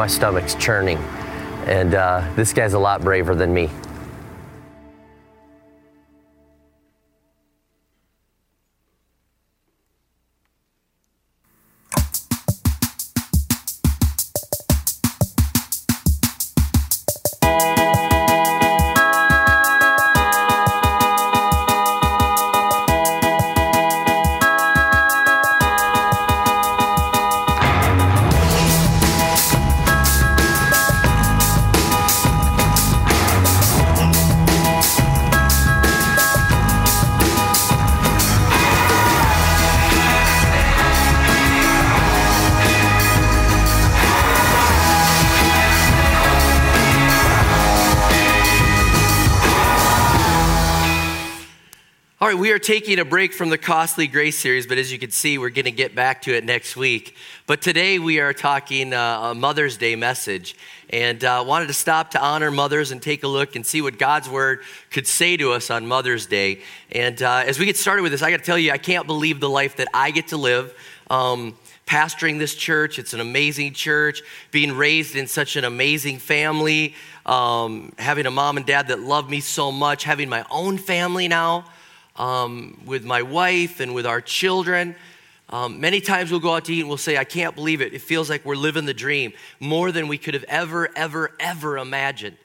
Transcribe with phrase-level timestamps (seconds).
[0.00, 0.96] my stomach's churning.
[1.66, 3.68] And uh, this guy's a lot braver than me.
[52.40, 55.36] We are taking a break from the Costly Grace series, but as you can see,
[55.36, 57.14] we're going to get back to it next week.
[57.46, 60.56] But today we are talking uh, a Mother's Day message
[60.88, 63.98] and uh, wanted to stop to honor mothers and take a look and see what
[63.98, 66.62] God's Word could say to us on Mother's Day.
[66.90, 69.06] And uh, as we get started with this, I got to tell you, I can't
[69.06, 70.74] believe the life that I get to live.
[71.10, 72.98] Um, pastoring this church.
[72.98, 76.94] It's an amazing church, being raised in such an amazing family,
[77.26, 81.28] um, having a mom and dad that love me so much, having my own family
[81.28, 81.66] now
[82.20, 84.94] um, with my wife and with our children.
[85.48, 87.94] Um, many times we'll go out to eat and we'll say, I can't believe it.
[87.94, 91.78] It feels like we're living the dream more than we could have ever, ever, ever
[91.78, 92.36] imagined.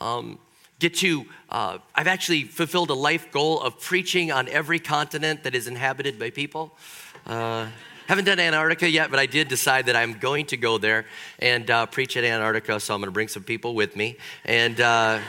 [0.00, 0.38] Um,
[0.80, 5.54] get to, uh, I've actually fulfilled a life goal of preaching on every continent that
[5.54, 6.76] is inhabited by people.
[7.24, 7.68] Uh,
[8.08, 11.06] haven't done Antarctica yet, but I did decide that I'm going to go there
[11.38, 14.16] and uh, preach at Antarctica, so I'm going to bring some people with me.
[14.44, 15.20] And uh,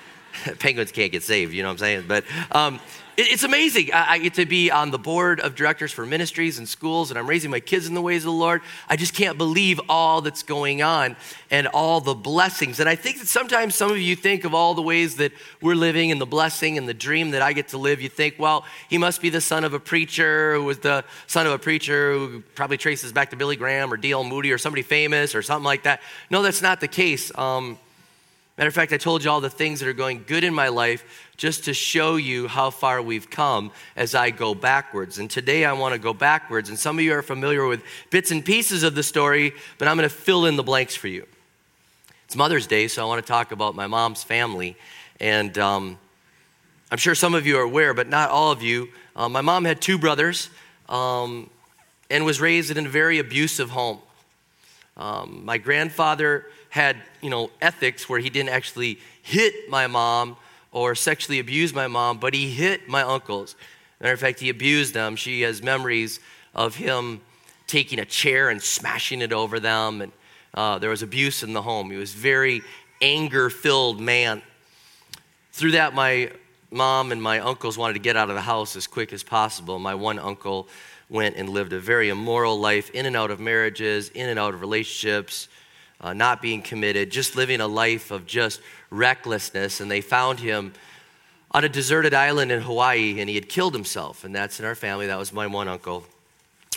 [0.60, 2.04] penguins can't get saved, you know what I'm saying?
[2.06, 2.78] But um,
[3.16, 3.92] it's amazing.
[3.92, 7.28] I get to be on the board of directors for ministries and schools, and I'm
[7.28, 8.62] raising my kids in the ways of the Lord.
[8.88, 11.16] I just can't believe all that's going on
[11.50, 12.80] and all the blessings.
[12.80, 15.74] And I think that sometimes some of you think of all the ways that we're
[15.74, 18.00] living and the blessing and the dream that I get to live.
[18.00, 21.46] You think, well, he must be the son of a preacher who was the son
[21.46, 24.24] of a preacher who probably traces back to Billy Graham or D.L.
[24.24, 26.00] Moody or somebody famous or something like that.
[26.30, 27.36] No, that's not the case.
[27.36, 27.78] Um,
[28.58, 30.68] matter of fact, I told you all the things that are going good in my
[30.68, 35.18] life just to show you how far we've come as I go backwards.
[35.18, 36.68] And today I want to go backwards.
[36.68, 39.96] And some of you are familiar with bits and pieces of the story, but I'm
[39.96, 41.26] going to fill in the blanks for you.
[42.26, 44.76] It's Mother's Day, so I want to talk about my mom's family.
[45.18, 45.98] And um,
[46.90, 48.88] I'm sure some of you are aware, but not all of you.
[49.16, 50.50] Uh, my mom had two brothers
[50.88, 51.48] um,
[52.10, 53.98] and was raised in a very abusive home.
[54.96, 60.38] Um, my grandfather had, you know, ethics where he didn't actually hit my mom,
[60.70, 63.56] or sexually abuse my mom, but he hit my uncles.
[64.00, 65.14] Matter of fact, he abused them.
[65.14, 66.18] She has memories
[66.54, 67.20] of him
[67.66, 70.00] taking a chair and smashing it over them.
[70.00, 70.12] And
[70.54, 71.90] uh, there was abuse in the home.
[71.90, 72.62] He was very
[73.02, 74.40] anger filled man.
[75.52, 76.32] Through that, my
[76.70, 79.78] mom and my uncles wanted to get out of the house as quick as possible.
[79.78, 80.68] My one uncle
[81.10, 84.54] went and lived a very immoral life, in and out of marriages, in and out
[84.54, 85.48] of relationships,
[86.02, 90.72] uh, not being committed, just living a life of just recklessness, and they found him
[91.52, 94.24] on a deserted island in Hawaii, and he had killed himself.
[94.24, 95.06] And that's in our family.
[95.06, 96.04] That was my one uncle.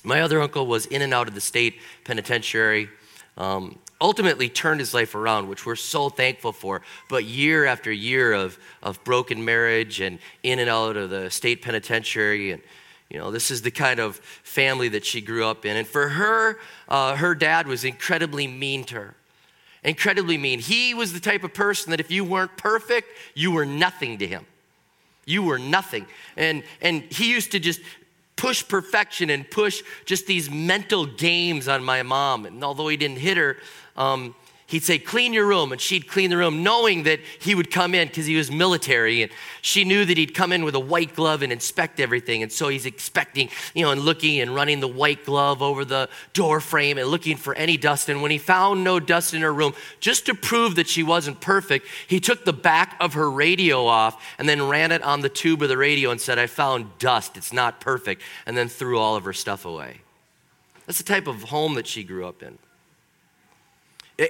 [0.04, 2.90] My other uncle was in and out of the state penitentiary.
[3.38, 6.82] Um, ultimately turned his life around, which we're so thankful for.
[7.10, 11.62] But year after year of, of broken marriage and in and out of the state
[11.62, 12.62] penitentiary, and
[13.10, 15.78] you know, this is the kind of family that she grew up in.
[15.78, 19.16] And for her, uh, her dad was incredibly mean to her
[19.86, 20.60] incredibly mean.
[20.60, 24.28] He was the type of person that if you weren't perfect, you were nothing to
[24.28, 24.46] him.
[25.26, 26.06] You were nothing.
[26.36, 27.82] And, and he used to just
[28.36, 32.46] push perfection and push just these mental games on my mom.
[32.46, 33.58] And although he didn't hit her,
[33.96, 34.36] um,
[34.68, 35.72] he'd say, Clean your room.
[35.72, 39.24] And she'd clean the room, knowing that he would come in because he was military.
[39.24, 39.32] And
[39.62, 42.44] she knew that he'd come in with a white glove and inspect everything.
[42.44, 46.10] And so he's expecting, you know, and looking and running the white glove over the
[46.34, 48.10] door frame and looking for any dust.
[48.10, 51.42] And when he found no dust in her room, just to prove that she wasn't
[51.42, 55.30] perfect, he took the back of her radio off and then ran it on the
[55.30, 57.38] tube of the radio and said, I found dust.
[57.38, 58.22] It's not perfect.
[58.46, 60.02] And then threw all of her stuff away.
[60.86, 62.60] That's the type of home that she grew up in.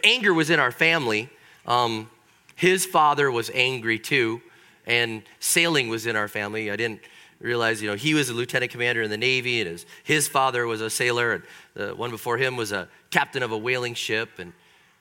[0.03, 1.29] Anger was in our family.
[1.65, 2.09] Um,
[2.55, 4.41] his father was angry too,
[4.85, 6.71] and sailing was in our family.
[6.71, 7.01] I didn't
[7.39, 10.65] realize, you know, he was a lieutenant commander in the Navy, and his, his father
[10.65, 11.43] was a sailor, and
[11.73, 14.39] the one before him was a captain of a whaling ship.
[14.39, 14.53] And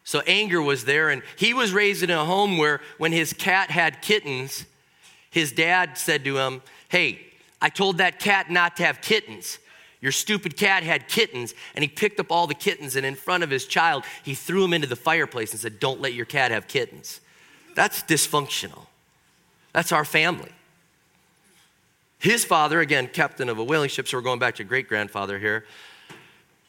[0.03, 3.71] so anger was there, and he was raised in a home where when his cat
[3.71, 4.67] had kittens,
[5.31, 7.21] his dad said to him, Hey,
[7.61, 9.59] I told that cat not to have kittens.
[10.05, 13.43] Your stupid cat had kittens, and he picked up all the kittens, and in front
[13.43, 16.51] of his child, he threw them into the fireplace and said, Don't let your cat
[16.51, 17.23] have kittens.
[17.75, 18.85] That's dysfunctional.
[19.73, 20.53] That's our family.
[22.19, 25.39] His father, again, captain of a whaling ship, so we're going back to great grandfather
[25.39, 25.65] here,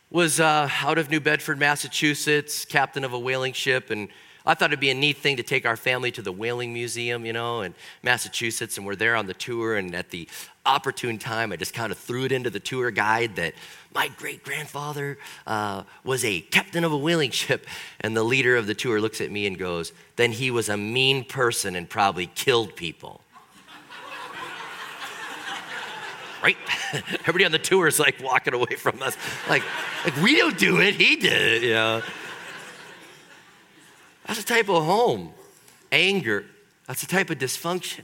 [0.10, 4.08] was uh, out of New Bedford, Massachusetts, captain of a whaling ship, and
[4.46, 7.26] I thought it'd be a neat thing to take our family to the Whaling Museum,
[7.26, 9.76] you know, in Massachusetts, and we're there on the tour.
[9.76, 10.28] And at the
[10.66, 13.56] opportune time, I just kind of threw it into the tour guide that
[13.94, 17.66] my great grandfather uh, was a captain of a whaling ship.
[18.02, 20.78] And the leader of the tour looks at me and goes, Then he was a
[20.78, 23.22] mean person and probably killed people.
[26.44, 26.58] right?
[26.94, 29.18] Everybody on the tour is like walking away from us.
[29.50, 29.64] Like,
[30.04, 32.04] like we don't do it, he did it, you know.
[34.26, 35.32] That's a type of home.
[35.92, 36.46] Anger,
[36.88, 38.02] that's a type of dysfunction.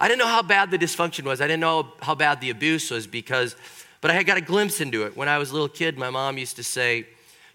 [0.00, 1.40] I didn't know how bad the dysfunction was.
[1.40, 3.56] I didn't know how bad the abuse was because,
[4.00, 5.16] but I had got a glimpse into it.
[5.16, 7.06] When I was a little kid, my mom used to say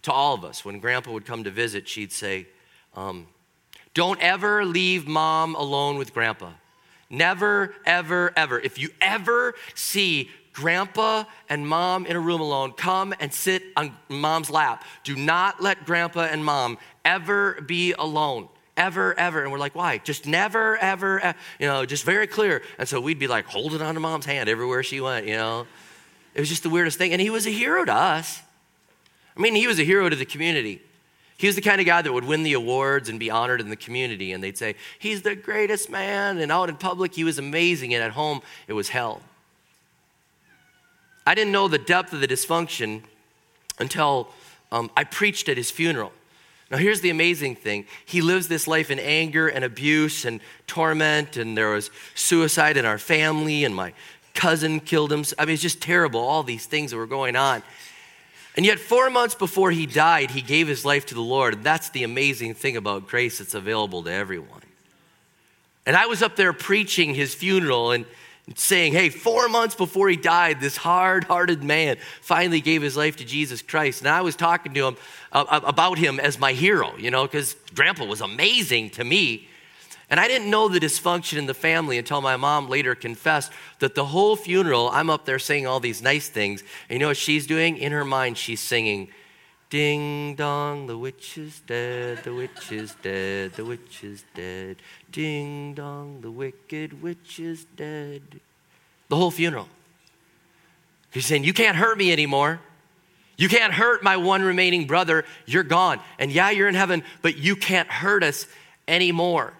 [0.01, 2.47] to all of us, when grandpa would come to visit, she'd say,
[2.95, 3.27] um,
[3.93, 6.51] Don't ever leave mom alone with grandpa.
[7.09, 8.59] Never, ever, ever.
[8.59, 13.95] If you ever see grandpa and mom in a room alone, come and sit on
[14.07, 14.83] mom's lap.
[15.03, 18.47] Do not let grandpa and mom ever be alone.
[18.75, 19.43] Ever, ever.
[19.43, 19.99] And we're like, why?
[19.99, 22.63] Just never, ever, you know, just very clear.
[22.79, 25.67] And so we'd be like holding on to mom's hand everywhere she went, you know.
[26.33, 27.11] It was just the weirdest thing.
[27.11, 28.41] And he was a hero to us.
[29.37, 30.81] I mean, he was a hero to the community.
[31.37, 33.69] He was the kind of guy that would win the awards and be honored in
[33.69, 34.31] the community.
[34.31, 36.39] And they'd say, he's the greatest man.
[36.39, 37.93] And out in public, he was amazing.
[37.93, 39.21] And at home, it was hell.
[41.25, 43.03] I didn't know the depth of the dysfunction
[43.79, 44.29] until
[44.71, 46.11] um, I preached at his funeral.
[46.69, 51.37] Now, here's the amazing thing he lives this life in anger and abuse and torment,
[51.37, 53.93] and there was suicide in our family, and my
[54.33, 55.23] cousin killed him.
[55.37, 57.61] I mean, it's just terrible, all these things that were going on.
[58.55, 61.63] And yet, four months before he died, he gave his life to the Lord.
[61.63, 64.61] That's the amazing thing about grace, it's available to everyone.
[65.85, 68.05] And I was up there preaching his funeral, and
[68.55, 73.15] saying, hey, four months before he died, this hard hearted man finally gave his life
[73.17, 74.01] to Jesus Christ.
[74.01, 74.97] And I was talking to him
[75.31, 79.47] uh, about him as my hero, you know, because grandpa was amazing to me.
[80.09, 83.95] And I didn't know the dysfunction in the family until my mom later confessed that
[83.95, 86.61] the whole funeral, I'm up there saying all these nice things.
[86.89, 87.77] And you know what she's doing?
[87.77, 89.09] In her mind, she's singing,
[89.73, 94.77] Ding dong, the witch is dead, the witch is dead, the witch is dead.
[95.13, 98.41] Ding dong, the wicked witch is dead.
[99.09, 99.69] The whole funeral.
[101.11, 102.59] He's saying, You can't hurt me anymore.
[103.37, 105.23] You can't hurt my one remaining brother.
[105.45, 105.99] You're gone.
[106.17, 108.47] And yeah, you're in heaven, but you can't hurt us
[108.87, 109.53] anymore.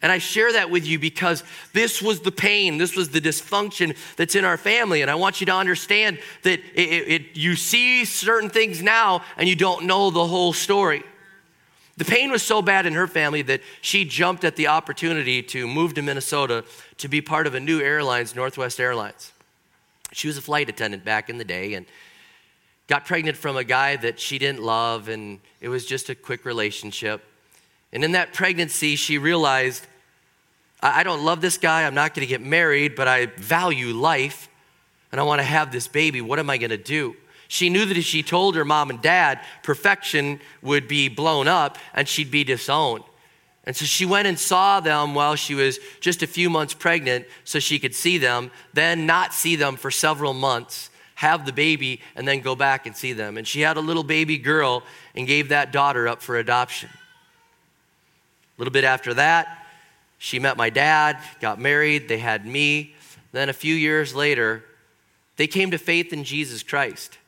[0.00, 1.42] And I share that with you because
[1.72, 5.02] this was the pain, this was the dysfunction that's in our family.
[5.02, 9.48] And I want you to understand that it, it, you see certain things now and
[9.48, 11.02] you don't know the whole story.
[11.98, 15.66] The pain was so bad in her family that she jumped at the opportunity to
[15.66, 16.64] move to Minnesota
[16.98, 19.32] to be part of a new airlines, Northwest Airlines.
[20.12, 21.86] She was a flight attendant back in the day and
[22.86, 26.44] got pregnant from a guy that she didn't love, and it was just a quick
[26.44, 27.20] relationship.
[27.92, 29.84] And in that pregnancy, she realized
[30.80, 31.84] I don't love this guy.
[31.84, 34.48] I'm not going to get married, but I value life
[35.10, 36.20] and I want to have this baby.
[36.20, 37.16] What am I going to do?
[37.48, 41.78] She knew that if she told her mom and dad, perfection would be blown up
[41.94, 43.04] and she'd be disowned.
[43.64, 47.26] And so she went and saw them while she was just a few months pregnant
[47.44, 52.00] so she could see them, then not see them for several months, have the baby,
[52.14, 53.36] and then go back and see them.
[53.36, 54.82] And she had a little baby girl
[55.14, 56.90] and gave that daughter up for adoption.
[56.90, 59.66] A little bit after that,
[60.18, 62.94] she met my dad, got married, they had me.
[63.32, 64.64] Then a few years later,
[65.36, 67.18] they came to faith in Jesus Christ.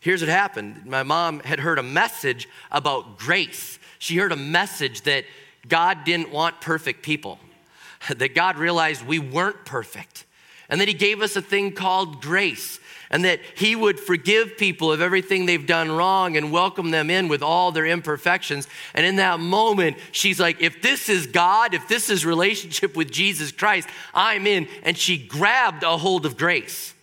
[0.00, 3.78] Here's what happened my mom had heard a message about grace.
[3.98, 5.24] She heard a message that
[5.66, 7.38] God didn't want perfect people,
[8.16, 10.24] that God realized we weren't perfect,
[10.68, 12.78] and that He gave us a thing called grace
[13.10, 17.28] and that He would forgive people of everything they've done wrong and welcome them in
[17.28, 18.68] with all their imperfections.
[18.94, 23.10] And in that moment, she's like, if this is God, if this is relationship with
[23.10, 24.68] Jesus Christ, I'm in.
[24.82, 26.94] And she grabbed a hold of grace.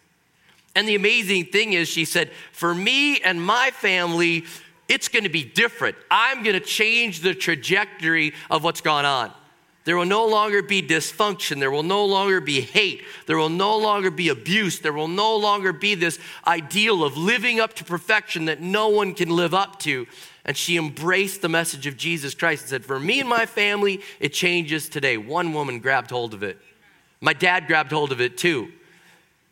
[0.75, 4.43] And the amazing thing is, she said, for me and my family,
[4.89, 5.95] it's going to be different.
[6.11, 9.31] I'm going to change the trajectory of what's gone on.
[9.85, 11.59] There will no longer be dysfunction.
[11.59, 13.03] There will no longer be hate.
[13.27, 14.79] There will no longer be abuse.
[14.79, 19.13] There will no longer be this ideal of living up to perfection that no one
[19.13, 20.07] can live up to.
[20.43, 24.01] And she embraced the message of Jesus Christ and said, For me and my family,
[24.19, 25.17] it changes today.
[25.17, 26.57] One woman grabbed hold of it.
[27.21, 28.71] My dad grabbed hold of it too.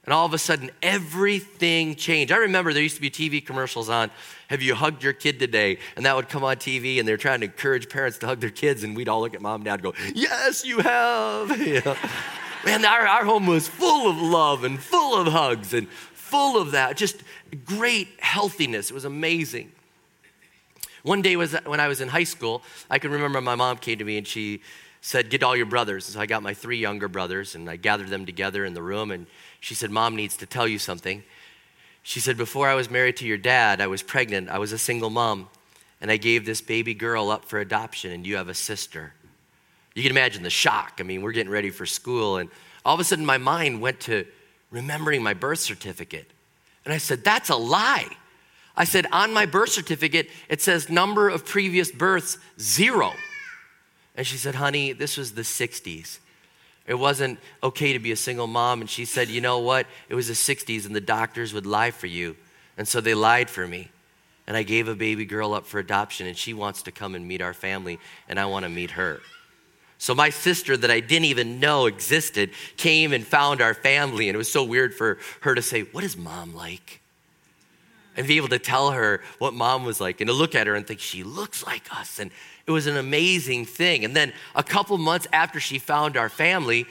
[0.06, 2.34] And all of a sudden, everything changed.
[2.34, 4.12] I remember there used to be TV commercials on,
[4.50, 5.78] Have you hugged your kid today?
[5.96, 8.50] And that would come on TV, and they're trying to encourage parents to hug their
[8.50, 11.50] kids, and we'd all look at mom and dad and go, Yes, you have.
[12.66, 16.72] Man, our, our home was full of love and full of hugs and full of
[16.72, 16.98] that.
[16.98, 17.24] Just
[17.66, 18.90] great healthiness.
[18.90, 19.72] It was amazing.
[21.04, 24.00] One day was when I was in high school, I can remember my mom came
[24.00, 24.62] to me and she
[25.04, 26.08] said, Get all your brothers.
[26.08, 28.82] And so I got my three younger brothers and I gathered them together in the
[28.82, 29.28] room and
[29.60, 31.24] she said, Mom needs to tell you something.
[32.04, 34.50] She said, Before I was married to your dad, I was pregnant.
[34.50, 35.50] I was a single mom
[36.00, 39.14] and I gave this baby girl up for adoption and you have a sister.
[39.94, 40.94] You can imagine the shock.
[41.00, 42.50] I mean, we're getting ready for school and
[42.86, 44.26] all of a sudden my mind went to
[44.72, 46.32] remembering my birth certificate.
[46.86, 48.08] And I said, That's a lie.
[48.78, 53.12] I said, On my birth certificate, it says number of previous births, zero.
[54.16, 56.20] And she said, Honey, this was the 60s.
[56.86, 58.82] It wasn't okay to be a single mom.
[58.82, 59.88] And she said, You know what?
[60.10, 62.36] It was the 60s, and the doctors would lie for you.
[62.78, 63.90] And so they lied for me.
[64.46, 67.28] And I gave a baby girl up for adoption, and she wants to come and
[67.28, 69.22] meet our family, and I want to meet her.
[69.98, 74.36] So my sister that I didn't even know existed came and found our family, and
[74.36, 77.00] it was so weird for her to say, What is mom like?
[78.18, 80.76] And be able to tell her what mom was like, and to look at her
[80.76, 82.20] and think, She looks like us.
[82.20, 82.32] And
[82.66, 84.06] it was an amazing thing.
[84.06, 86.86] And then a couple months after she found our family,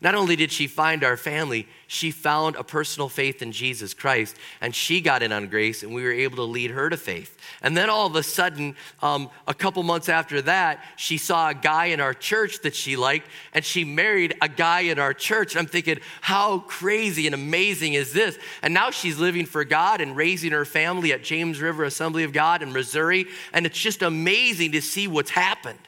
[0.00, 4.36] not only did she find our family, she found a personal faith in Jesus Christ
[4.60, 7.38] and she got in on grace and we were able to lead her to faith.
[7.62, 11.54] And then all of a sudden, um, a couple months after that, she saw a
[11.54, 15.56] guy in our church that she liked and she married a guy in our church.
[15.56, 18.36] I'm thinking, how crazy and amazing is this?
[18.62, 22.32] And now she's living for God and raising her family at James River Assembly of
[22.32, 23.26] God in Missouri.
[23.52, 25.78] And it's just amazing to see what's happened.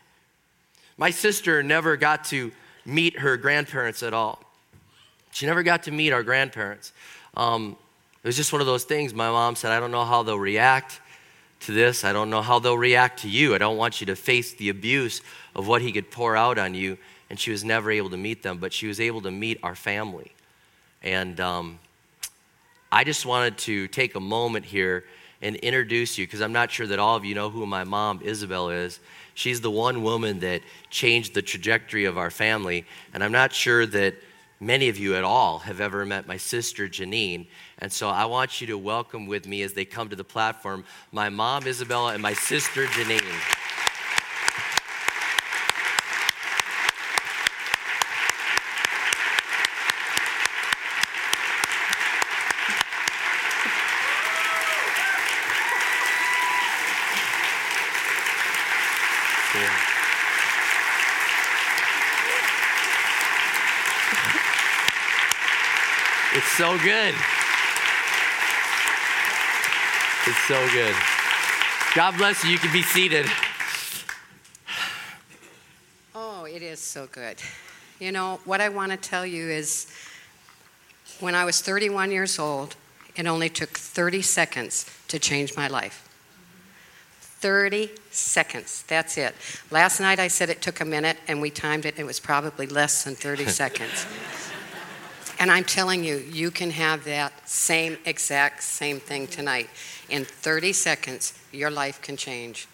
[0.96, 2.52] My sister never got to
[2.84, 4.45] meet her grandparents at all.
[5.36, 6.94] She never got to meet our grandparents.
[7.36, 7.76] Um,
[8.22, 9.12] it was just one of those things.
[9.12, 10.98] My mom said, I don't know how they'll react
[11.60, 12.04] to this.
[12.04, 13.54] I don't know how they'll react to you.
[13.54, 15.20] I don't want you to face the abuse
[15.54, 16.96] of what he could pour out on you.
[17.28, 19.74] And she was never able to meet them, but she was able to meet our
[19.74, 20.32] family.
[21.02, 21.80] And um,
[22.90, 25.04] I just wanted to take a moment here
[25.42, 28.22] and introduce you because I'm not sure that all of you know who my mom,
[28.24, 29.00] Isabel, is.
[29.34, 32.86] She's the one woman that changed the trajectory of our family.
[33.12, 34.14] And I'm not sure that
[34.60, 37.46] many of you at all have ever met my sister, Janine.
[37.78, 40.84] And so I want you to welcome with me as they come to the platform
[41.12, 43.65] my mom, Isabella, and my sister, Janine.
[66.36, 67.14] It's so good.
[70.26, 70.94] It's so good.
[71.94, 72.50] God bless you.
[72.50, 73.24] You can be seated.
[76.14, 77.38] Oh, it is so good.
[77.98, 79.90] You know, what I want to tell you is
[81.20, 82.76] when I was 31 years old,
[83.16, 86.06] it only took 30 seconds to change my life.
[87.20, 88.84] 30 seconds.
[88.88, 89.34] That's it.
[89.70, 92.20] Last night I said it took a minute and we timed it, and it was
[92.20, 94.06] probably less than 30 seconds.
[95.38, 99.68] And I'm telling you, you can have that same exact same thing tonight.
[100.08, 102.68] In 30 seconds, your life can change.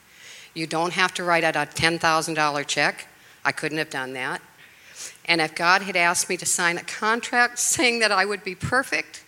[0.54, 3.08] You don't have to write out a $10,000 check.
[3.44, 4.40] I couldn't have done that.
[5.24, 8.54] And if God had asked me to sign a contract saying that I would be
[8.54, 9.24] perfect,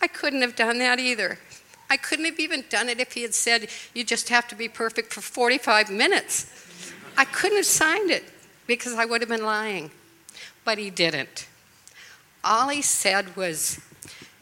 [0.00, 1.38] I couldn't have done that either.
[1.88, 4.68] I couldn't have even done it if He had said, You just have to be
[4.68, 6.94] perfect for 45 minutes.
[7.16, 8.22] I couldn't have signed it
[8.68, 9.90] because I would have been lying.
[10.64, 11.48] But He didn't
[12.42, 13.80] all he said was,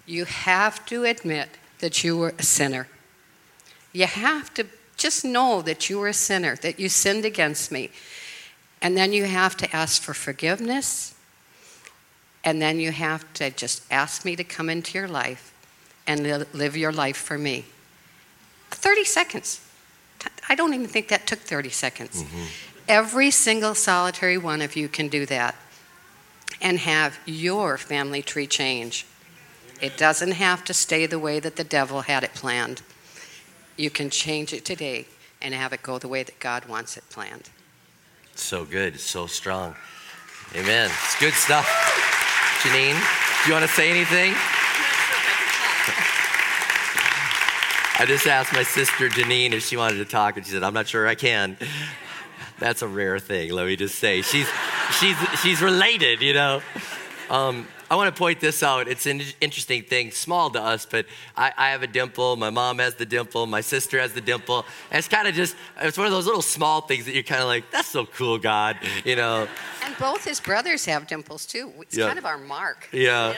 [0.07, 1.51] You have to admit
[1.81, 2.89] that you were a sinner.
[3.93, 7.91] You have to just know that you were a sinner, that you sinned against me.
[8.81, 11.15] And then you have to ask for forgiveness.
[12.45, 15.53] And then you have to just ask me to come into your life
[16.07, 17.65] and live your life for me.
[18.71, 19.61] 30 seconds.
[20.49, 22.23] I don't even think that took 30 seconds.
[22.23, 22.45] Mm-hmm.
[22.89, 25.55] Every single solitary one of you can do that
[26.61, 29.07] and have your family tree change.
[29.81, 32.83] It doesn't have to stay the way that the devil had it planned.
[33.77, 35.07] You can change it today
[35.41, 37.49] and have it go the way that God wants it planned.
[38.35, 39.77] So good, so strong.
[40.55, 40.91] Amen.
[41.05, 41.67] It's good stuff.
[42.63, 42.99] Janine,
[43.45, 44.35] do you want to say anything?
[48.01, 50.73] I just asked my sister Janine if she wanted to talk, and she said, I'm
[50.75, 51.57] not sure I can.
[52.59, 54.23] That's a rare thing, let me just say.
[54.23, 54.49] She's,
[54.93, 56.61] she's, she's related, you know.
[57.31, 58.87] Um, I want to point this out.
[58.87, 62.37] It's an interesting thing, small to us, but I, I have a dimple.
[62.37, 63.47] My mom has the dimple.
[63.47, 64.67] My sister has the dimple.
[64.91, 67.41] And it's kind of just, it's one of those little small things that you're kind
[67.41, 68.77] of like, that's so cool, God,
[69.07, 69.49] you know.
[69.83, 71.73] And both his brothers have dimples too.
[71.81, 72.07] It's Yeah.
[72.09, 72.89] kind of our mark.
[72.93, 73.35] Yeah.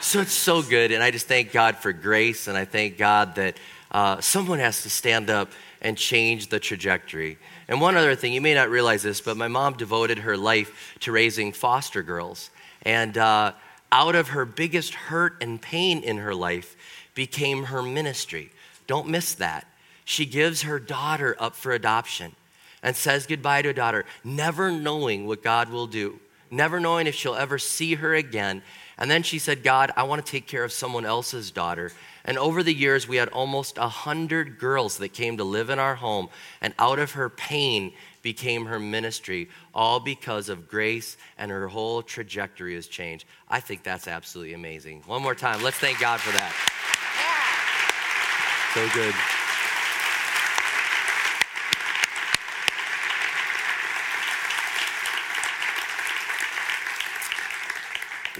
[0.00, 0.90] So it's so good.
[0.90, 2.48] And I just thank God for grace.
[2.48, 3.58] And I thank God that
[3.92, 7.38] uh, someone has to stand up and change the trajectory.
[7.68, 10.96] And one other thing, you may not realize this, but my mom devoted her life
[11.00, 12.50] to raising foster girls.
[12.82, 13.52] And uh,
[13.90, 16.76] out of her biggest hurt and pain in her life
[17.14, 18.50] became her ministry.
[18.86, 19.66] Don't miss that.
[20.04, 22.34] She gives her daughter up for adoption
[22.82, 27.14] and says goodbye to a daughter, never knowing what God will do, never knowing if
[27.14, 28.62] she'll ever see her again.
[28.96, 31.92] And then she said, God, I want to take care of someone else's daughter.
[32.24, 35.78] And over the years, we had almost a hundred girls that came to live in
[35.78, 36.28] our home,
[36.60, 42.02] and out of her pain became her ministry, all because of grace, and her whole
[42.02, 43.26] trajectory has changed.
[43.48, 45.02] I think that's absolutely amazing.
[45.06, 46.54] One more time, let's thank God for that.
[48.74, 49.14] So good.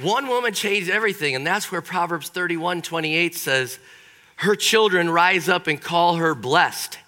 [0.03, 3.79] One woman changed everything, and that's where Proverbs 31 28 says,
[4.37, 6.99] Her children rise up and call her blessed.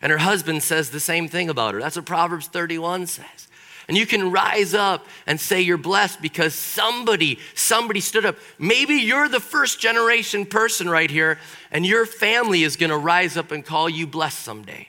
[0.00, 1.80] And her husband says the same thing about her.
[1.80, 3.48] That's what Proverbs 31 says.
[3.86, 8.36] And you can rise up and say you're blessed because somebody, somebody stood up.
[8.58, 11.38] Maybe you're the first generation person right here,
[11.70, 14.88] and your family is gonna rise up and call you blessed someday.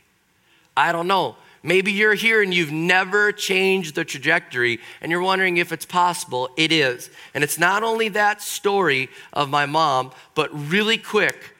[0.76, 1.36] I don't know.
[1.64, 6.50] Maybe you're here and you've never changed the trajectory and you're wondering if it's possible.
[6.58, 7.10] It is.
[7.34, 11.56] And it's not only that story of my mom, but really quick,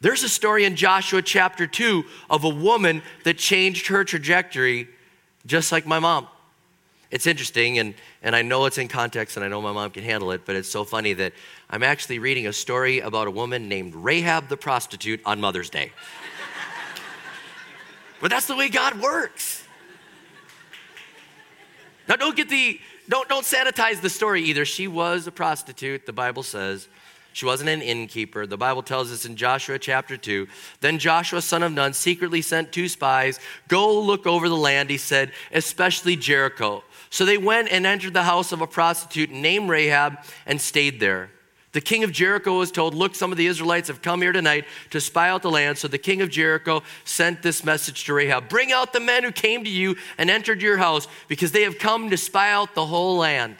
[0.00, 4.88] there's a story in Joshua chapter 2 of a woman that changed her trajectory
[5.46, 6.26] just like my mom.
[7.10, 10.02] It's interesting, and, and I know it's in context, and I know my mom can
[10.02, 11.32] handle it, but it's so funny that
[11.70, 15.92] I'm actually reading a story about a woman named Rahab the prostitute on Mother's Day.
[18.20, 19.64] But that's the way God works.
[22.08, 24.64] Now don't get the don't don't sanitize the story either.
[24.64, 26.88] She was a prostitute, the Bible says.
[27.32, 28.46] She wasn't an innkeeper.
[28.46, 30.48] The Bible tells us in Joshua chapter 2.
[30.80, 33.38] Then Joshua, son of Nun, secretly sent two spies.
[33.68, 36.82] Go look over the land, he said, especially Jericho.
[37.10, 41.28] So they went and entered the house of a prostitute named Rahab and stayed there.
[41.76, 44.64] The king of Jericho was told, Look, some of the Israelites have come here tonight
[44.88, 45.76] to spy out the land.
[45.76, 49.30] So the king of Jericho sent this message to Rahab Bring out the men who
[49.30, 52.86] came to you and entered your house, because they have come to spy out the
[52.86, 53.56] whole land.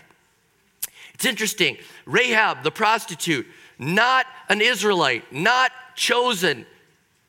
[1.12, 1.76] It's interesting.
[2.07, 3.46] Rahab, the prostitute,
[3.79, 6.64] not an Israelite, not chosen,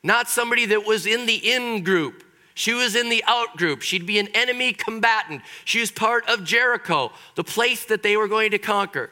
[0.02, 2.24] not somebody that was in the in group.
[2.54, 3.82] She was in the out group.
[3.82, 5.42] She'd be an enemy combatant.
[5.66, 9.10] She was part of Jericho, the place that they were going to conquer.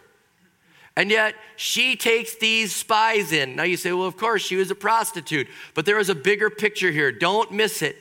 [0.96, 3.54] And yet she takes these spies in.
[3.54, 6.48] Now you say, well, of course, she was a prostitute, but there is a bigger
[6.48, 7.12] picture here.
[7.12, 7.96] Don't miss it.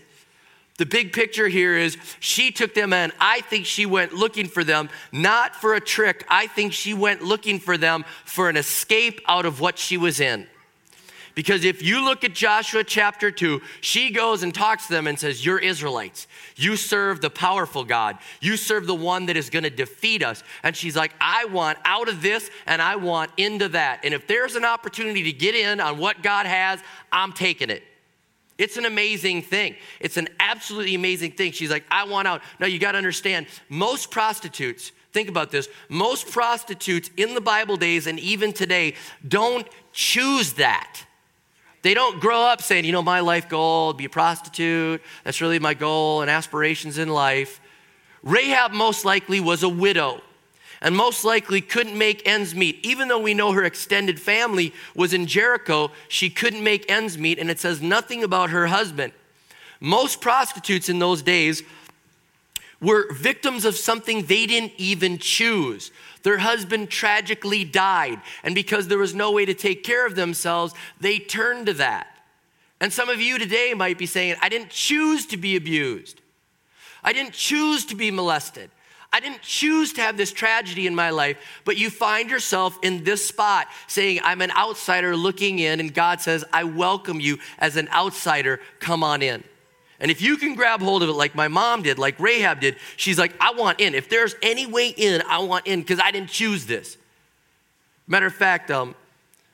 [0.77, 3.11] The big picture here is she took them in.
[3.19, 6.25] I think she went looking for them, not for a trick.
[6.29, 10.19] I think she went looking for them for an escape out of what she was
[10.19, 10.47] in.
[11.35, 15.19] Because if you look at Joshua chapter 2, she goes and talks to them and
[15.19, 16.27] says, You're Israelites.
[16.55, 18.17] You serve the powerful God.
[18.39, 20.43] You serve the one that is going to defeat us.
[20.63, 23.99] And she's like, I want out of this and I want into that.
[24.05, 26.79] And if there's an opportunity to get in on what God has,
[27.11, 27.83] I'm taking it.
[28.57, 29.75] It's an amazing thing.
[29.99, 31.51] It's an absolutely amazing thing.
[31.51, 32.41] She's like, I want out.
[32.61, 37.75] Now, you got to understand, most prostitutes, think about this, most prostitutes in the Bible
[37.75, 38.93] days and even today
[39.27, 41.01] don't choose that.
[41.85, 45.03] They don't grow up saying, you know, my life goal, be a prostitute.
[45.23, 47.61] That's really my goal and aspirations in life.
[48.23, 50.21] Rahab most likely was a widow
[50.81, 52.83] and most likely couldn't make ends meet.
[52.83, 57.37] Even though we know her extended family was in Jericho, she couldn't make ends meet,
[57.37, 59.13] and it says nothing about her husband.
[59.79, 61.61] Most prostitutes in those days
[62.81, 65.91] were victims of something they didn't even choose.
[66.25, 70.73] Their husband tragically died, and because there was no way to take care of themselves,
[70.99, 72.07] they turned to that.
[72.81, 76.21] And some of you today might be saying, I didn't choose to be abused.
[77.03, 78.71] I didn't choose to be molested.
[79.13, 83.03] I didn't choose to have this tragedy in my life, but you find yourself in
[83.03, 87.77] this spot saying, I'm an outsider looking in, and God says, I welcome you as
[87.77, 88.61] an outsider.
[88.79, 89.43] Come on in.
[89.99, 92.75] And if you can grab hold of it like my mom did, like Rahab did,
[92.97, 93.95] she's like, I want in.
[93.95, 96.97] If there's any way in, I want in because I didn't choose this.
[98.07, 98.93] Matter of fact, um,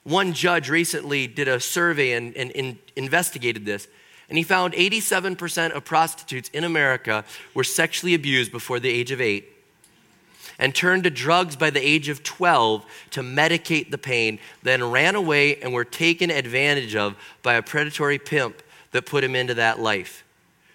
[0.03, 3.87] one judge recently did a survey and, and, and investigated this,
[4.29, 7.23] and he found 87% of prostitutes in America
[7.53, 9.47] were sexually abused before the age of eight.
[10.57, 15.15] and turned to drugs by the age of 12 to medicate the pain, then ran
[15.15, 19.79] away and were taken advantage of by a predatory pimp that put him into that
[19.79, 20.23] life.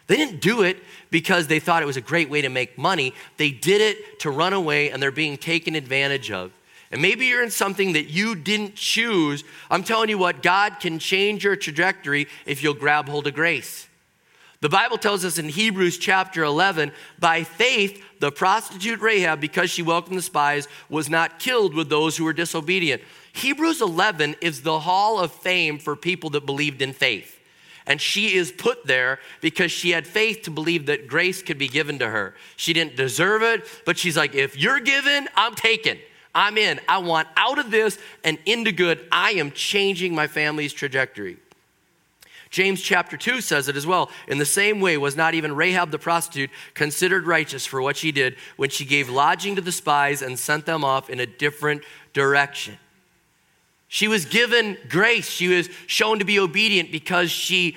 [0.07, 0.79] They didn't do it
[1.11, 3.13] because they thought it was a great way to make money.
[3.39, 6.53] They did it to run away and they're being taken advantage of.
[6.93, 9.43] And maybe you're in something that you didn't choose.
[9.71, 13.89] I'm telling you what, God can change your trajectory if you'll grab hold of grace.
[14.61, 19.83] The Bible tells us in Hebrews chapter 11 by faith, the prostitute Rahab, because she
[19.83, 23.03] welcomed the spies, was not killed with those who were disobedient.
[23.33, 27.36] Hebrews 11 is the hall of fame for people that believed in faith.
[27.87, 31.69] And she is put there because she had faith to believe that grace could be
[31.69, 32.35] given to her.
[32.57, 35.99] She didn't deserve it, but she's like, if you're given, I'm taken.
[36.35, 36.81] I'm in.
[36.89, 39.07] I want out of this and into good.
[39.11, 41.39] I am changing my family's trajectory.
[42.51, 44.11] James chapter 2 says it as well.
[44.29, 48.13] In the same way, was not even Rahab the prostitute considered righteous for what she
[48.13, 51.83] did when she gave lodging to the spies and sent them off in a different
[52.13, 52.79] direction?
[53.89, 55.29] She was given grace.
[55.29, 57.77] She was shown to be obedient because she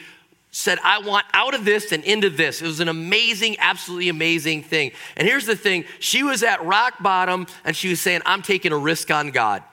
[0.52, 2.62] said, I want out of this and into this.
[2.62, 4.92] It was an amazing, absolutely amazing thing.
[5.16, 8.72] And here's the thing she was at rock bottom and she was saying, I'm taking
[8.72, 9.64] a risk on God.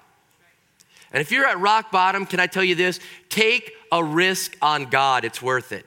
[1.12, 3.00] And if you're at rock bottom, can I tell you this?
[3.30, 5.86] Take a risk on God, it's worth it.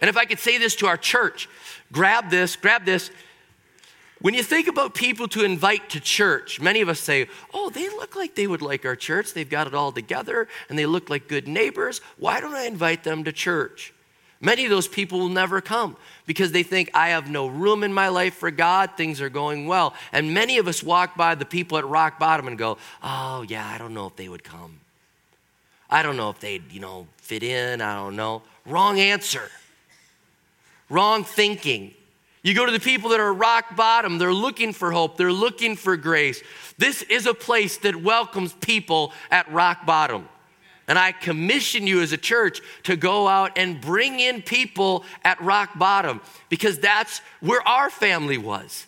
[0.00, 1.48] And if I could say this to our church,
[1.92, 3.10] grab this, grab this.
[4.22, 7.88] When you think about people to invite to church, many of us say, Oh, they
[7.88, 9.34] look like they would like our church.
[9.34, 12.00] They've got it all together and they look like good neighbors.
[12.18, 13.92] Why don't I invite them to church?
[14.40, 17.92] Many of those people will never come because they think, I have no room in
[17.92, 19.94] my life for God, things are going well.
[20.12, 23.66] And many of us walk by the people at rock bottom and go, Oh, yeah,
[23.66, 24.78] I don't know if they would come.
[25.90, 27.80] I don't know if they'd, you know, fit in.
[27.80, 28.42] I don't know.
[28.66, 29.50] Wrong answer.
[30.88, 31.94] Wrong thinking.
[32.42, 35.76] You go to the people that are rock bottom, they're looking for hope, they're looking
[35.76, 36.42] for grace.
[36.76, 40.28] This is a place that welcomes people at rock bottom.
[40.88, 45.40] And I commission you as a church to go out and bring in people at
[45.40, 48.86] rock bottom because that's where our family was.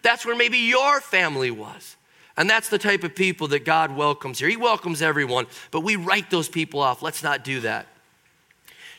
[0.00, 1.96] That's where maybe your family was.
[2.36, 4.48] And that's the type of people that God welcomes here.
[4.48, 7.02] He welcomes everyone, but we write those people off.
[7.02, 7.86] Let's not do that.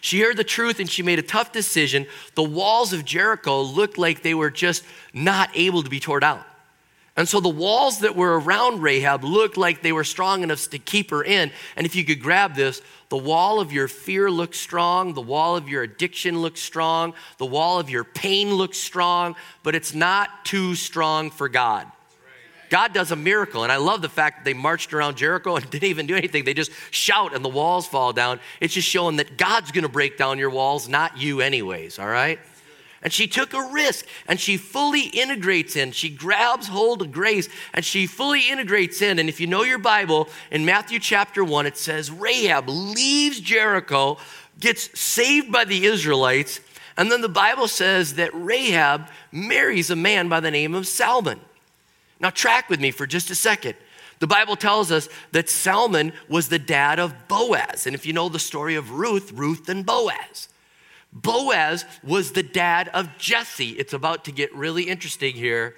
[0.06, 2.06] She heard the truth and she made a tough decision.
[2.36, 4.84] The walls of Jericho looked like they were just
[5.16, 6.46] not able to be torn out.
[7.18, 10.78] And so the walls that were around Rahab looked like they were strong enough to
[10.78, 11.50] keep her in.
[11.76, 15.58] And if you could grab this, the wall of your fear looks strong, the wall
[15.58, 20.46] of your addiction looks strong, the wall of your pain looks strong, but it's not
[20.46, 21.92] too strong for God.
[22.70, 23.64] God does a miracle.
[23.64, 26.46] And I love the fact that they marched around Jericho and didn't even do anything.
[26.46, 28.40] They just shout and the walls fall down.
[28.62, 32.08] It's just showing that God's going to break down your walls, not you, anyways, all
[32.08, 32.40] right?
[33.02, 35.92] And she took a risk and she fully integrates in.
[35.92, 39.20] She grabs hold of grace and she fully integrates in.
[39.20, 44.18] And if you know your Bible, in Matthew chapter 1, it says Rahab leaves Jericho,
[44.60, 46.62] gets saved by the Israelites,
[46.98, 51.40] and then the Bible says that Rahab marries a man by the name of Salmon.
[52.20, 53.76] Now, track with me for just a second.
[54.20, 57.86] The Bible tells us that Salmon was the dad of Boaz.
[57.86, 60.48] And if you know the story of Ruth, Ruth and Boaz.
[61.12, 63.70] Boaz was the dad of Jesse.
[63.72, 65.76] It's about to get really interesting here.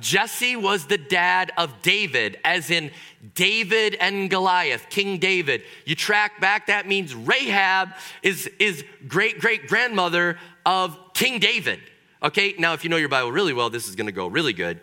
[0.00, 2.90] Jesse was the dad of David, as in
[3.34, 5.62] David and Goliath, King David.
[5.84, 7.90] You track back, that means Rahab
[8.22, 11.80] is, is great great grandmother of King David.
[12.22, 14.80] Okay, now if you know your Bible really well, this is gonna go really good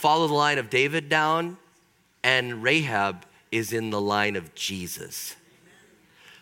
[0.00, 1.58] follow the line of David down,
[2.24, 5.36] and Rahab is in the line of Jesus.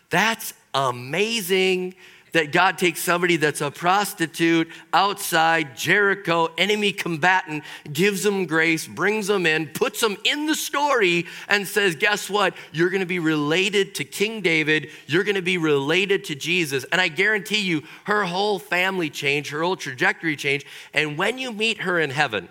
[0.09, 1.95] That's amazing
[2.31, 9.27] that God takes somebody that's a prostitute outside Jericho, enemy combatant, gives them grace, brings
[9.27, 12.53] them in, puts them in the story, and says, Guess what?
[12.71, 16.85] You're gonna be related to King David, you're gonna be related to Jesus.
[16.91, 20.65] And I guarantee you, her whole family changed, her whole trajectory changed.
[20.93, 22.47] And when you meet her in heaven,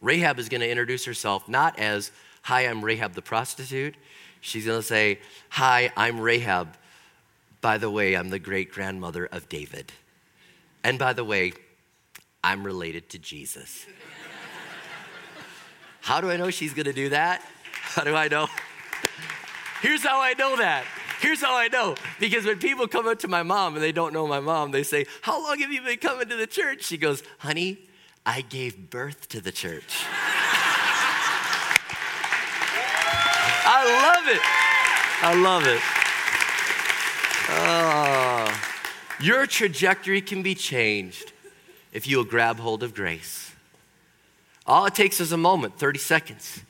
[0.00, 2.10] Rahab is going to introduce herself not as,
[2.42, 3.94] Hi, I'm Rahab the prostitute.
[4.40, 6.76] She's going to say, Hi, I'm Rahab.
[7.60, 9.92] By the way, I'm the great grandmother of David.
[10.84, 11.52] And by the way,
[12.42, 13.84] I'm related to Jesus.
[16.00, 17.42] How do I know she's going to do that?
[17.72, 18.48] How do I know?
[19.82, 20.84] Here's how I know that.
[21.20, 21.94] Here's how I know.
[22.20, 24.82] Because when people come up to my mom and they don't know my mom, they
[24.82, 26.84] say, How long have you been coming to the church?
[26.84, 27.87] She goes, Honey,
[28.28, 30.04] I gave birth to the church.
[33.64, 34.42] I love it.
[35.22, 35.80] I love it.
[37.48, 38.52] Oh,
[39.18, 41.32] your trajectory can be changed
[41.94, 43.52] if you'll grab hold of grace.
[44.66, 46.60] All it takes is a moment, 30 seconds.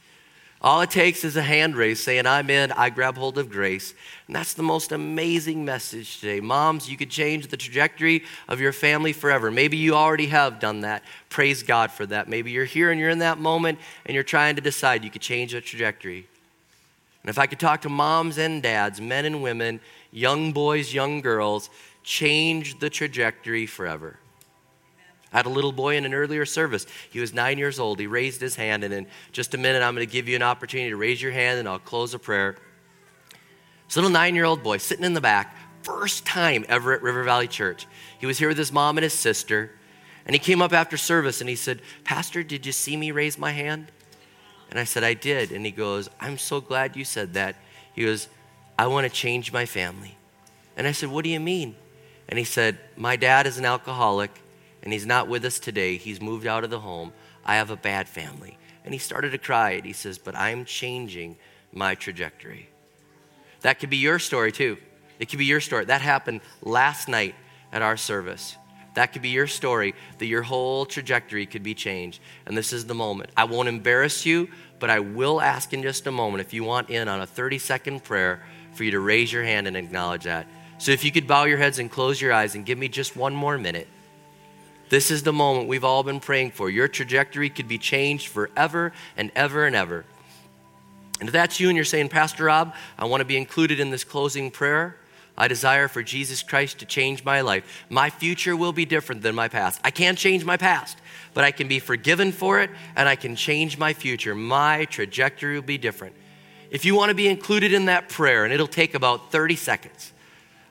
[0.60, 3.94] All it takes is a hand raise saying, I'm in, I grab hold of grace.
[4.26, 6.40] And that's the most amazing message today.
[6.40, 9.52] Moms, you could change the trajectory of your family forever.
[9.52, 11.04] Maybe you already have done that.
[11.28, 12.28] Praise God for that.
[12.28, 15.22] Maybe you're here and you're in that moment and you're trying to decide you could
[15.22, 16.26] change the trajectory.
[17.22, 21.20] And if I could talk to moms and dads, men and women, young boys, young
[21.20, 21.70] girls,
[22.02, 24.18] change the trajectory forever.
[25.32, 26.86] I had a little boy in an earlier service.
[27.10, 28.00] He was nine years old.
[28.00, 30.42] He raised his hand, and in just a minute, I'm going to give you an
[30.42, 32.56] opportunity to raise your hand, and I'll close a prayer.
[33.86, 37.22] This little nine year old boy sitting in the back, first time ever at River
[37.24, 37.86] Valley Church.
[38.18, 39.70] He was here with his mom and his sister,
[40.26, 43.38] and he came up after service and he said, Pastor, did you see me raise
[43.38, 43.90] my hand?
[44.70, 45.52] And I said, I did.
[45.52, 47.56] And he goes, I'm so glad you said that.
[47.94, 48.28] He goes,
[48.78, 50.18] I want to change my family.
[50.76, 51.74] And I said, What do you mean?
[52.28, 54.30] And he said, My dad is an alcoholic
[54.82, 55.96] and he's not with us today.
[55.96, 57.12] He's moved out of the home.
[57.44, 58.58] I have a bad family.
[58.84, 61.36] And he started to cry and he says, But I'm changing
[61.72, 62.68] my trajectory.
[63.62, 64.78] That could be your story too.
[65.18, 65.84] It could be your story.
[65.84, 67.34] That happened last night
[67.72, 68.56] at our service.
[68.94, 72.20] That could be your story, that your whole trajectory could be changed.
[72.46, 73.30] And this is the moment.
[73.36, 76.90] I won't embarrass you, but I will ask in just a moment if you want
[76.90, 80.46] in on a 30 second prayer for you to raise your hand and acknowledge that.
[80.78, 83.16] So if you could bow your heads and close your eyes and give me just
[83.16, 83.88] one more minute.
[84.88, 86.70] This is the moment we've all been praying for.
[86.70, 90.04] Your trajectory could be changed forever and ever and ever.
[91.20, 93.90] And if that's you and you're saying, Pastor Rob, I want to be included in
[93.90, 94.96] this closing prayer,
[95.36, 97.84] I desire for Jesus Christ to change my life.
[97.88, 99.80] My future will be different than my past.
[99.84, 100.98] I can't change my past,
[101.32, 104.34] but I can be forgiven for it and I can change my future.
[104.34, 106.16] My trajectory will be different.
[106.70, 110.12] If you want to be included in that prayer, and it'll take about 30 seconds,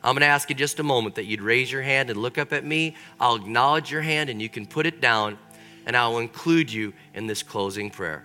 [0.03, 2.37] I'm going to ask you just a moment that you'd raise your hand and look
[2.37, 2.95] up at me.
[3.19, 5.37] I'll acknowledge your hand and you can put it down,
[5.85, 8.23] and I'll include you in this closing prayer.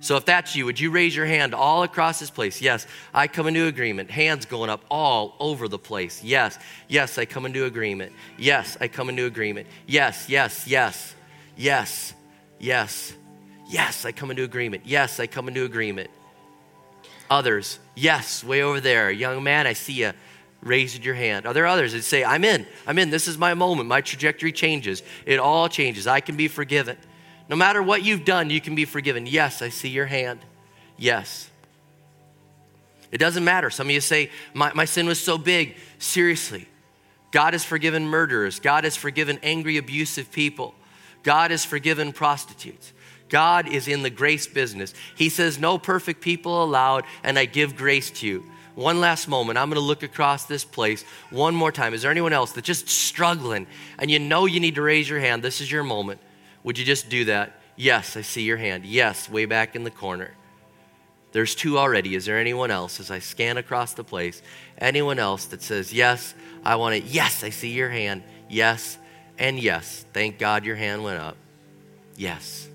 [0.00, 2.60] So if that's you, would you raise your hand all across this place?
[2.60, 4.10] Yes, I come into agreement.
[4.10, 6.22] Hands going up all over the place.
[6.22, 8.12] Yes, yes, I come into agreement.
[8.38, 9.66] Yes, I come into agreement.
[9.86, 11.14] Yes, yes, yes,
[11.56, 12.14] yes,
[12.60, 13.14] yes,
[13.68, 14.82] yes, I come into agreement.
[14.86, 16.10] Yes, I come into agreement.
[17.28, 19.10] Others, yes, way over there.
[19.10, 20.12] Young man, I see you
[20.62, 21.46] raised your hand.
[21.46, 24.52] Are there others that say, I'm in, I'm in, this is my moment, my trajectory
[24.52, 26.96] changes, it all changes, I can be forgiven.
[27.48, 29.26] No matter what you've done, you can be forgiven.
[29.26, 30.40] Yes, I see your hand.
[30.96, 31.48] Yes.
[33.12, 33.70] It doesn't matter.
[33.70, 35.76] Some of you say, my, my sin was so big.
[35.98, 36.68] Seriously,
[37.30, 40.74] God has forgiven murderers, God has forgiven angry, abusive people,
[41.22, 42.92] God has forgiven prostitutes.
[43.28, 44.94] God is in the grace business.
[45.16, 48.44] He says, No perfect people allowed, and I give grace to you
[48.76, 49.58] one last moment.
[49.58, 51.94] I'm going to look across this place one more time.
[51.94, 53.66] Is there anyone else that's just struggling
[53.98, 55.42] and you know you need to raise your hand?
[55.42, 56.20] This is your moment.
[56.62, 57.60] Would you just do that?
[57.74, 58.84] Yes, I see your hand.
[58.84, 60.32] Yes, way back in the corner.
[61.32, 62.14] There's two already.
[62.14, 64.40] Is there anyone else as I scan across the place?
[64.78, 66.34] Anyone else that says, Yes,
[66.64, 67.04] I want it?
[67.04, 68.22] Yes, I see your hand.
[68.48, 68.96] Yes,
[69.38, 70.06] and yes.
[70.12, 71.36] Thank God your hand went up.
[72.16, 72.68] Yes.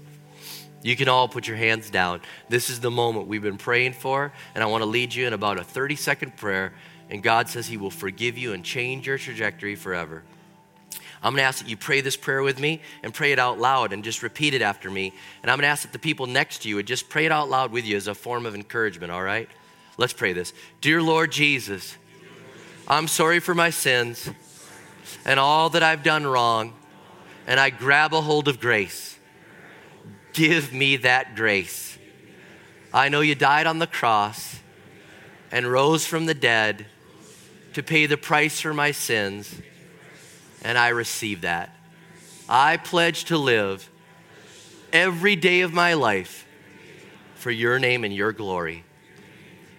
[0.83, 2.21] You can all put your hands down.
[2.49, 5.33] This is the moment we've been praying for, and I want to lead you in
[5.33, 6.73] about a 30 second prayer.
[7.09, 10.23] And God says He will forgive you and change your trajectory forever.
[11.23, 13.59] I'm going to ask that you pray this prayer with me and pray it out
[13.59, 15.13] loud and just repeat it after me.
[15.43, 17.31] And I'm going to ask that the people next to you would just pray it
[17.31, 19.47] out loud with you as a form of encouragement, all right?
[19.97, 20.51] Let's pray this.
[20.79, 21.95] Dear Lord Jesus,
[22.87, 24.31] I'm sorry for my sins
[25.25, 26.73] and all that I've done wrong,
[27.45, 29.19] and I grab a hold of grace.
[30.33, 31.97] Give me that grace.
[32.93, 34.59] I know you died on the cross
[35.51, 36.85] and rose from the dead
[37.73, 39.61] to pay the price for my sins,
[40.61, 41.75] and I receive that.
[42.49, 43.89] I pledge to live
[44.91, 46.45] every day of my life
[47.35, 48.83] for your name and your glory,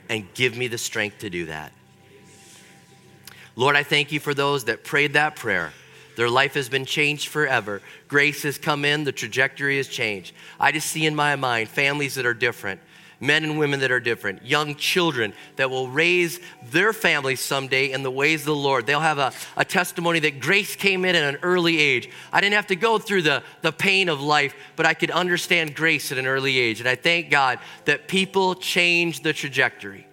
[0.08, 1.72] and give me the strength to do that.
[3.54, 5.72] Lord, I thank you for those that prayed that prayer
[6.16, 7.80] their life has been changed forever.
[8.08, 10.34] Grace has come in, the trajectory has changed.
[10.60, 12.80] I just see in my mind families that are different,
[13.20, 18.02] men and women that are different, young children that will raise their families someday in
[18.02, 18.86] the ways of the Lord.
[18.86, 22.10] They'll have a, a testimony that grace came in at an early age.
[22.32, 25.74] I didn't have to go through the, the pain of life, but I could understand
[25.74, 26.80] grace at an early age.
[26.80, 30.06] And I thank God that people change the trajectory.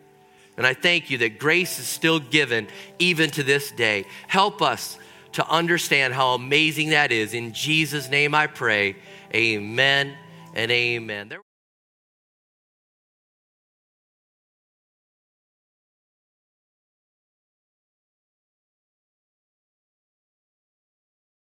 [0.56, 2.68] And I thank you that grace is still given
[3.00, 4.06] even to this day.
[4.28, 4.98] Help us
[5.40, 7.34] to understand how amazing that is.
[7.34, 8.96] In Jesus' name I pray.
[9.34, 10.16] Amen
[10.54, 11.30] and amen.